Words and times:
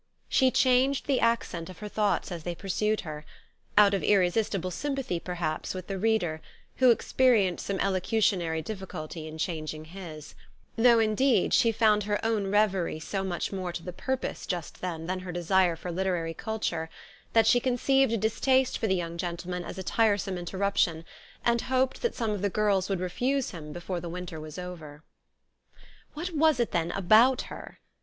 She 0.27 0.49
changed 0.49 1.05
the 1.05 1.19
accent 1.19 1.69
of 1.69 1.77
her 1.77 1.87
thoughts 1.87 2.31
as 2.31 2.41
they 2.41 2.55
pursued 2.55 3.01
her; 3.01 3.23
out 3.77 3.93
of 3.93 4.01
irresistible 4.01 4.71
sympathy, 4.71 5.19
perhaps 5.19 5.75
with 5.75 5.85
the 5.85 5.99
reader, 5.99 6.41
who 6.77 6.89
experienced 6.89 7.67
some 7.67 7.77
elocutionary 7.79 8.63
difficulty 8.63 9.27
in 9.27 9.37
changing 9.37 9.85
his; 9.93 10.33
though, 10.75 10.97
indeed, 10.97 11.53
she 11.53 11.71
found 11.71 12.05
her 12.05 12.19
own 12.25 12.47
revery 12.49 12.99
so 12.99 13.23
much 13.23 13.51
more 13.51 13.71
to 13.71 13.83
the 13.83 13.93
purpose 13.93 14.47
just 14.47 14.81
then 14.81 15.05
than 15.05 15.19
her 15.19 15.31
desire 15.31 15.75
for 15.75 15.91
literary 15.91 16.33
culture, 16.33 16.89
that 17.33 17.45
she 17.45 17.59
conceived 17.59 18.11
a 18.11 18.17
distaste 18.17 18.79
for 18.79 18.87
the 18.87 18.95
3 18.95 19.01
r 19.03 19.09
oung 19.11 19.17
gentleman 19.17 19.63
as 19.63 19.77
a 19.77 19.83
tiresome 19.83 20.35
interruption, 20.35 21.05
and 21.45 21.61
hoped 21.69 22.01
that 22.01 22.15
some 22.15 22.31
of 22.31 22.41
the 22.41 22.49
girls 22.49 22.89
would 22.89 22.99
refuse 22.99 23.51
him 23.51 23.71
before 23.71 23.99
the 23.99 24.09
winter 24.09 24.39
was 24.39 24.57
over. 24.57 25.03
7 25.03 25.03
8 25.03 25.03
THE 25.03 25.27
STORY 25.27 25.69
OF 26.25 26.29
AVIS. 26.31 26.33
What 26.33 26.39
was 26.49 26.59
it 26.59 26.71
then 26.71 26.89
about 26.93 27.41
her? 27.53 27.77